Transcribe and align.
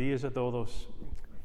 a 0.00 0.30
todos. 0.30 0.88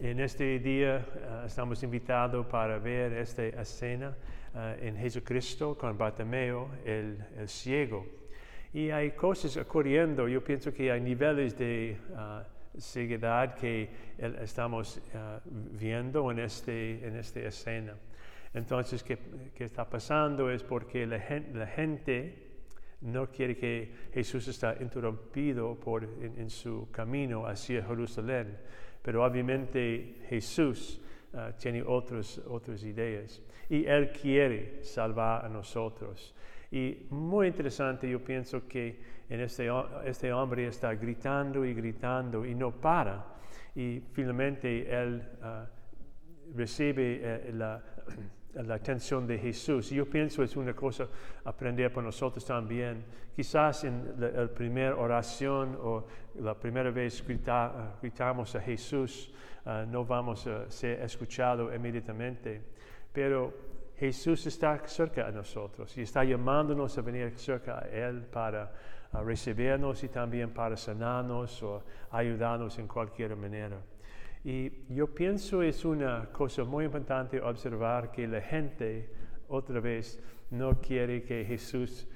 En 0.00 0.18
este 0.18 0.58
día 0.58 1.06
uh, 1.06 1.46
estamos 1.46 1.84
invitados 1.84 2.44
para 2.46 2.80
ver 2.80 3.12
esta 3.12 3.44
escena 3.44 4.12
uh, 4.52 4.84
en 4.84 4.96
Jesucristo 4.96 5.78
con 5.78 5.96
Bartimeo, 5.96 6.68
el, 6.84 7.16
ciego. 7.46 8.04
Y 8.72 8.90
hay 8.90 9.12
cosas 9.12 9.56
ocurriendo, 9.56 10.26
yo 10.26 10.42
pienso 10.42 10.74
que 10.74 10.90
hay 10.90 11.00
niveles 11.00 11.56
de 11.56 11.96
uh, 12.10 12.80
ceguedad 12.80 13.54
que 13.54 13.88
estamos 14.40 15.00
viendo 15.78 16.28
en, 16.32 16.40
este, 16.40 17.06
en 17.06 17.16
esta 17.16 17.40
escena. 17.40 17.94
Entonces, 18.52 19.04
¿qué, 19.04 19.16
¿qué, 19.54 19.62
está 19.62 19.88
pasando? 19.88 20.50
Es 20.50 20.64
porque 20.64 21.06
la 21.06 21.66
gente 21.68 22.49
no 23.02 23.30
quiere 23.30 23.56
que 23.56 23.92
Jesús 24.12 24.46
está 24.48 24.76
interrumpido 24.80 25.74
por, 25.74 26.04
en, 26.04 26.50
su 26.50 26.88
camino 26.90 27.46
hacia 27.46 27.82
Jerusalén, 27.82 28.58
pero 29.02 29.24
obviamente 29.24 30.22
Jesús 30.28 31.00
uh, 31.32 31.52
tiene 31.58 31.82
otras, 31.82 32.38
otras 32.46 32.82
ideas 32.84 33.42
y 33.68 33.86
Él 33.86 34.10
quiere 34.10 34.84
salvar 34.84 35.44
a 35.44 35.48
nosotros. 35.48 36.34
Y 36.70 37.06
muy 37.10 37.48
interesante, 37.48 38.08
yo 38.08 38.22
pienso 38.22 38.66
que 38.68 39.00
este, 39.28 39.68
este 40.04 40.32
hombre 40.32 40.66
está 40.66 40.94
gritando 40.94 41.64
y 41.64 41.74
gritando 41.74 42.44
y 42.44 42.54
no 42.54 42.72
para. 42.72 43.24
Y 43.74 44.02
finalmente 44.12 44.88
Él 44.90 45.22
uh, 45.42 46.56
recibe 46.56 47.20
eh, 47.22 47.50
la 47.52 47.82
la 48.54 48.74
atención 48.74 49.26
de 49.26 49.38
Jesús. 49.38 49.90
Yo 49.90 50.06
pienso 50.06 50.42
es 50.42 50.56
una 50.56 50.74
cosa 50.74 51.06
aprender 51.44 51.92
por 51.92 52.02
nosotros 52.02 52.44
también. 52.44 53.04
Quizás 53.34 53.84
en 53.84 54.14
la, 54.18 54.48
primera 54.48 54.96
oración 54.96 55.78
o 55.80 56.06
la 56.40 56.54
primera 56.54 56.90
vez 56.90 57.24
grita, 57.26 57.96
gritamos 58.02 58.54
a 58.56 58.60
Jesús, 58.60 59.32
uh, 59.64 59.86
no 59.86 60.04
vamos 60.04 60.46
a 60.46 60.70
ser 60.70 61.00
escuchados 61.02 61.74
inmediatamente, 61.74 62.60
pero 63.12 63.52
Jesús 63.96 64.46
está 64.46 64.78
cerca 64.86 65.26
de 65.26 65.32
nosotros 65.32 65.96
y 65.96 66.02
está 66.02 66.24
llamándonos 66.24 66.96
a 66.98 67.02
venir 67.02 67.38
cerca 67.38 67.78
a 67.78 67.88
Él 67.88 68.22
para 68.22 68.72
uh, 69.12 69.18
recibirnos 69.22 70.02
y 70.02 70.08
también 70.08 70.50
para 70.50 70.76
sanarnos 70.76 71.62
o 71.62 71.82
ayudarnos 72.10 72.78
en 72.78 72.88
cualquier 72.88 73.36
manera. 73.36 73.78
Y 74.42 74.94
yo 74.94 75.14
pienso 75.14 75.62
es 75.62 75.84
una 75.84 76.26
cosa 76.32 76.64
muy 76.64 76.86
importante 76.86 77.40
observar 77.40 78.10
que 78.10 78.26
la 78.26 78.40
gente 78.40 79.10
otra 79.48 79.80
vez 79.80 80.18
no 80.50 80.80
quiere 80.80 81.22
que 81.22 81.44
Jesús 81.44 82.08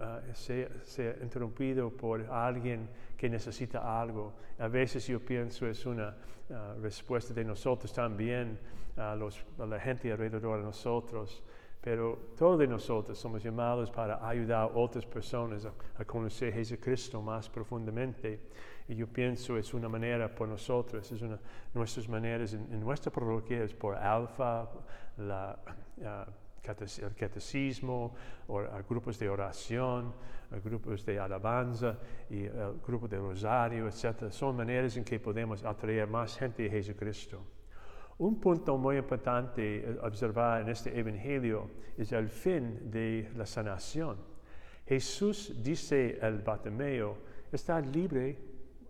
ah, 0.00 0.20
sea, 0.32 1.16
interrumpido 1.20 1.90
por 1.90 2.22
alguien 2.30 2.88
que 3.16 3.28
necesita 3.28 4.00
algo. 4.00 4.34
A 4.58 4.68
veces 4.68 5.06
yo 5.06 5.18
pienso 5.18 5.66
es 5.66 5.84
una 5.86 6.14
ah, 6.50 6.74
respuesta 6.80 7.34
de 7.34 7.44
nosotros 7.44 7.92
también 7.92 8.58
a, 8.96 9.16
la 9.16 9.80
gente 9.80 10.12
alrededor 10.12 10.58
de 10.58 10.64
nosotros. 10.64 11.42
Pero 11.80 12.32
todos 12.36 12.68
nosotros 12.68 13.18
somos 13.18 13.42
llamados 13.42 13.90
para 13.90 14.26
ayudar 14.26 14.62
a 14.62 14.66
otras 14.66 15.06
personas 15.06 15.66
a, 15.66 16.04
conocer 16.04 16.52
a 16.52 16.56
Jesucristo 16.56 17.22
más 17.22 17.48
profundamente. 17.48 18.48
Y 18.88 18.96
yo 18.96 19.06
pienso 19.06 19.56
es 19.56 19.72
una 19.72 19.88
manera 19.88 20.34
por 20.34 20.48
nosotros, 20.48 21.10
es 21.10 21.22
una 21.22 21.38
nuestras 21.72 22.08
maneras 22.08 22.52
en, 22.52 22.80
nuestra 22.80 23.10
parroquia, 23.10 23.62
es 23.62 23.72
por 23.72 23.94
alfa, 23.96 24.68
la, 25.16 25.58
uh, 25.98 26.30
el 26.62 27.14
catecismo, 27.14 28.14
o 28.48 28.62
grupos 28.88 29.18
de 29.18 29.28
oración, 29.30 30.12
grupos 30.62 31.04
de 31.06 31.18
alabanza 31.18 31.96
y 32.28 32.44
el 32.44 32.80
grupo 32.86 33.08
de 33.08 33.18
rosario, 33.18 33.88
etc. 33.88 34.30
Son 34.30 34.56
maneras 34.56 34.96
en 34.96 35.04
que 35.04 35.18
podemos 35.18 35.64
atraer 35.64 36.06
más 36.06 36.36
gente 36.36 36.66
a 36.66 36.70
Jesucristo. 36.70 37.59
Un 38.20 38.38
punto 38.38 38.76
muy 38.76 38.98
importante 38.98 39.78
eh, 39.78 39.96
observar 40.02 40.60
en 40.60 40.68
este 40.68 40.98
Evangelio 40.98 41.70
es 41.96 42.12
el 42.12 42.28
fin 42.28 42.90
de 42.90 43.30
la 43.34 43.46
sanación. 43.46 44.18
Jesús 44.86 45.54
dice 45.62 46.18
al 46.20 46.40
Bartimeo, 46.40 47.16
está 47.50 47.80
libre 47.80 48.36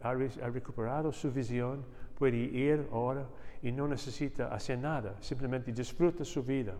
ha, 0.00 0.14
recuperado 0.14 1.12
su 1.12 1.30
visión, 1.30 1.84
puede 2.16 2.38
ir 2.38 2.88
ahora 2.90 3.28
y 3.60 3.70
no 3.70 3.86
necesita 3.86 4.48
hacer 4.48 4.78
nada, 4.78 5.16
simplemente 5.20 5.72
disfruta 5.72 6.24
su 6.24 6.42
vida. 6.42 6.74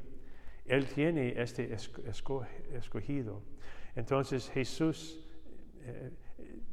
Él 0.65 0.87
tiene 0.87 1.35
este 1.39 1.77
escogido. 2.73 3.43
Entonces 3.95 4.49
Jesús 4.49 5.23
eh, 5.83 6.13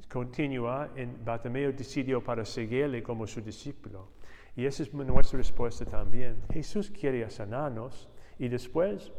continúa 0.10 0.92
en 0.96 1.18
Bartimeo 1.26 1.74
decidió 1.74 2.24
para 2.24 2.46
seguirle 2.46 3.04
como 3.04 3.28
su 3.28 3.42
discípulo. 3.42 4.16
Y 4.56 4.66
esa 4.66 4.84
es 4.84 4.94
nuestra 4.94 5.38
respuesta 5.38 5.86
también. 5.86 6.42
Jesús 6.52 6.90
quiere 6.90 7.30
sanarnos 7.30 8.08
y 8.40 8.48
después 8.48 9.12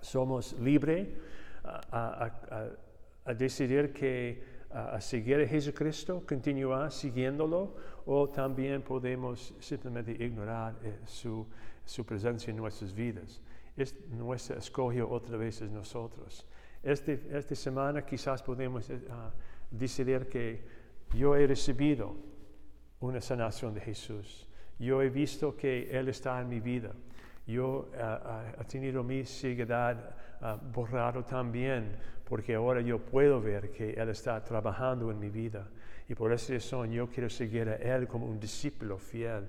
somos 0.00 0.54
libres 0.60 1.08
a 1.64 3.34
decidir 3.34 3.92
que 3.92 4.54
a, 4.74 5.00
seguir 5.00 5.40
a 5.40 5.46
Jesucristo, 5.46 6.22
continuar 6.26 6.90
siguiéndolo, 6.90 7.76
o 8.06 8.28
también 8.28 8.82
podemos 8.82 9.54
simplemente 9.60 10.12
ignorar 10.12 10.74
eh, 10.82 10.98
su, 11.06 11.46
su, 11.84 12.04
presencia 12.04 12.50
en 12.50 12.56
nuestras 12.56 12.92
vidas. 12.92 13.40
Es 13.76 13.94
nuestra 14.10 14.58
escoge 14.58 15.00
otra 15.00 15.36
vez 15.36 15.62
es 15.62 15.70
nosotros. 15.70 16.46
Este, 16.82 17.20
esta 17.32 17.54
semana 17.54 18.04
quizás 18.04 18.42
podemos 18.42 18.90
uh, 18.90 18.94
decidir 19.70 20.28
que 20.28 20.62
yo 21.14 21.34
he 21.36 21.46
recibido 21.46 22.14
una 23.00 23.20
sanación 23.20 23.72
de 23.74 23.80
Jesús. 23.80 24.48
Yo 24.78 25.02
he 25.02 25.10
visto 25.10 25.56
que 25.56 25.90
Él 25.90 26.08
está 26.08 26.40
en 26.40 26.48
mi 26.48 26.60
vida. 26.60 26.90
Yo 27.46 27.90
uh, 27.92 28.60
he 28.60 28.64
tenido 28.64 29.02
mi 29.02 29.24
ceguedad 29.24 30.16
borrado 30.72 31.24
también 31.24 31.96
porque 32.24 32.54
ahora 32.54 32.80
yo 32.80 32.98
puedo 32.98 33.40
ver 33.40 33.70
que 33.70 33.90
Él 33.90 34.08
está 34.08 34.42
trabajando 34.42 35.10
en 35.10 35.18
mi 35.18 35.30
vida. 35.30 35.68
Y 36.08 36.14
por 36.14 36.32
esa 36.32 36.52
razón 36.54 36.90
yo 36.90 37.08
quiero 37.08 37.30
seguir 37.30 37.68
a 37.68 37.76
Él 37.76 38.06
como 38.06 38.26
un 38.26 38.40
discípulo 38.40 38.98
fiel. 38.98 39.48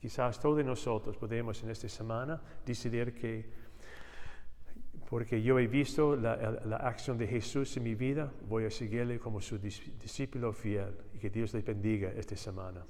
Quizás 0.00 0.38
todos 0.38 0.64
nosotros 0.64 1.16
podemos 1.16 1.62
en 1.62 1.70
esta 1.70 1.88
semana 1.88 2.40
decidir 2.64 3.14
que, 3.14 3.46
porque 5.08 5.42
yo 5.42 5.58
he 5.58 5.66
visto 5.66 6.14
la, 6.14 6.36
la, 6.64 6.76
acción 6.76 7.18
de 7.18 7.26
Jesús 7.26 7.76
en 7.76 7.82
mi 7.82 7.94
vida, 7.94 8.30
voy 8.48 8.64
a 8.64 8.70
seguirle 8.70 9.18
como 9.18 9.40
su 9.40 9.58
discípulo 9.58 10.52
fiel. 10.52 10.94
Y 11.14 11.18
que 11.18 11.30
Dios 11.30 11.52
le 11.54 11.62
bendiga 11.62 12.12
esta 12.16 12.36
semana. 12.36 12.84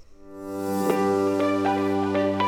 Música 1.38 2.47